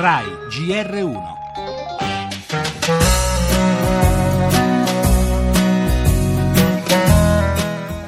[0.00, 1.12] RAI GR1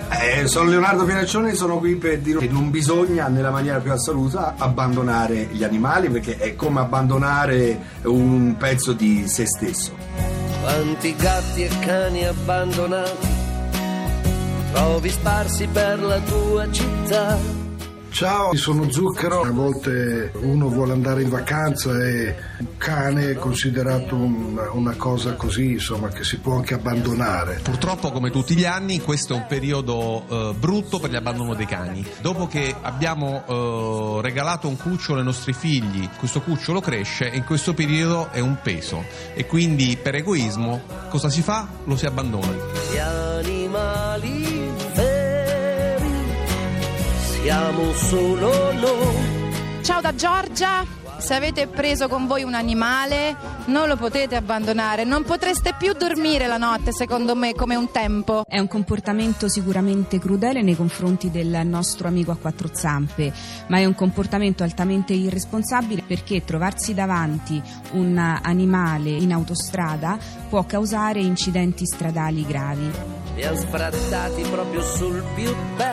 [0.09, 4.55] Eh, sono Leonardo Pinaccioni, sono qui per dire che non bisogna nella maniera più assoluta
[4.57, 9.95] abbandonare gli animali perché è come abbandonare un pezzo di se stesso.
[10.63, 13.29] Quanti gatti e cani abbandonati
[14.73, 17.62] trovi sparsi per la tua città.
[18.13, 19.41] Ciao, sono Zucchero.
[19.41, 25.33] A volte uno vuole andare in vacanza e un cane è considerato un- una cosa
[25.33, 27.61] così, insomma, che si può anche abbandonare.
[27.63, 32.07] Purtroppo, come tutti gli anni, questo è un periodo eh, brutto per l'abbandono dei cani.
[32.21, 37.45] Dopo che abbiamo eh, regalato un cucciolo ai nostri figli, questo cucciolo cresce e in
[37.45, 39.05] questo periodo è un peso.
[39.35, 41.67] E quindi, per egoismo, cosa si fa?
[41.85, 42.53] Lo si abbandona.
[42.93, 44.71] Gli animali
[47.43, 49.41] siamo solo noi.
[49.83, 50.87] Ciao da Giorgia,
[51.19, 53.37] se avete preso con voi un animale
[53.67, 58.45] non lo potete abbandonare, non potreste più dormire la notte secondo me come un tempo.
[58.47, 63.33] È un comportamento sicuramente crudele nei confronti del nostro amico a quattro zampe,
[63.67, 67.61] ma è un comportamento altamente irresponsabile perché trovarsi davanti
[67.93, 70.17] un animale in autostrada
[70.49, 72.89] può causare incidenti stradali gravi.
[73.35, 75.92] Li han sfrattati proprio sul più bello.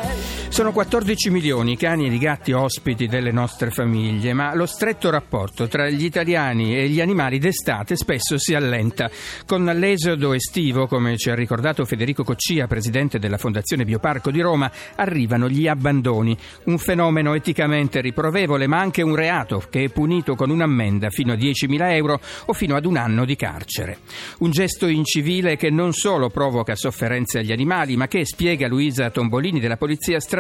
[0.50, 5.10] Sono 14 milioni i cani e i gatti ospiti delle nostre famiglie, ma lo stretto
[5.10, 9.10] rapporto tra gli italiani e gli animali d'estate spesso si allenta.
[9.46, 14.70] Con l'esodo estivo, come ci ha ricordato Federico Coccia, presidente della Fondazione Bioparco di Roma,
[14.96, 20.50] arrivano gli abbandoni, un fenomeno eticamente riprovevole, ma anche un reato che è punito con
[20.50, 24.00] un'ammenda fino a 10.000 euro o fino ad un anno di carcere.
[24.40, 29.60] Un gesto incivile che non solo provoca sofferenze agli animali, ma che, spiega Luisa Tombolini
[29.62, 30.38] della Polizia Stradale,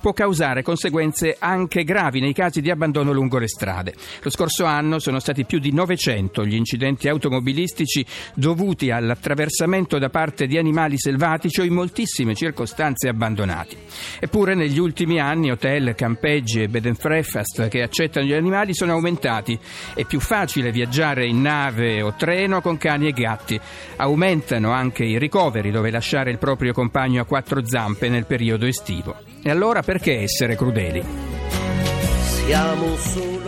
[0.00, 3.94] può causare conseguenze anche gravi nei casi di abbandono lungo le strade.
[4.22, 8.04] Lo scorso anno sono stati più di 900 gli incidenti automobilistici
[8.34, 13.76] dovuti all'attraversamento da parte di animali selvatici o in moltissime circostanze abbandonati.
[14.20, 18.92] Eppure negli ultimi anni hotel, campeggi e bed and breakfast che accettano gli animali sono
[18.92, 19.58] aumentati.
[19.94, 23.58] È più facile viaggiare in nave o treno con cani e gatti.
[23.96, 29.23] Aumentano anche i ricoveri dove lasciare il proprio compagno a quattro zampe nel periodo estivo.
[29.42, 31.04] E allora perché essere crudeli?
[32.46, 33.43] Siamo solo.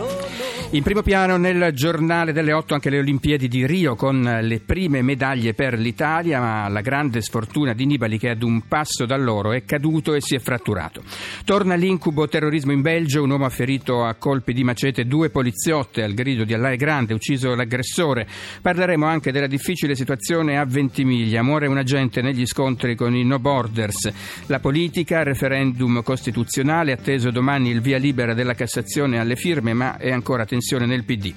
[0.71, 5.01] In primo piano nel giornale delle 8 anche le Olimpiadi di Rio con le prime
[5.01, 9.53] medaglie per l'Italia, ma la grande sfortuna di Nibali che ad un passo da loro
[9.53, 11.03] è caduto e si è fratturato.
[11.45, 16.03] Torna l'incubo terrorismo in Belgio, un uomo ha ferito a colpi di macete due poliziotte
[16.03, 18.27] al grido di Allah è grande, ucciso l'aggressore.
[18.61, 23.39] Parleremo anche della difficile situazione a Ventimiglia, muore un agente negli scontri con i No
[23.39, 24.11] Borders.
[24.47, 30.11] La politica, referendum costituzionale, atteso domani il via libera della Cassazione alle firme, ma è
[30.11, 31.33] ancora tensione nel PD.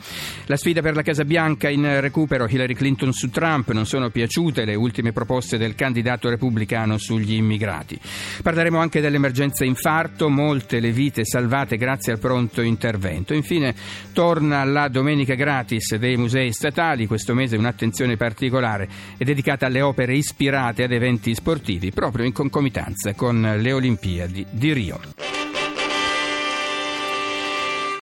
[0.46, 4.64] La sfida per la Casa Bianca in recupero Hillary Clinton su Trump, non sono piaciute
[4.64, 7.98] le ultime proposte del candidato repubblicano sugli immigrati.
[8.42, 13.34] Parleremo anche dell'emergenza infarto, molte le vite salvate grazie al pronto intervento.
[13.34, 13.74] Infine
[14.12, 18.88] torna la domenica gratis dei musei statali, questo mese un'attenzione particolare
[19.18, 24.72] è dedicata alle opere ispirate ad eventi sportivi, proprio in concomitanza con le Olimpiadi di
[24.72, 25.39] Rio.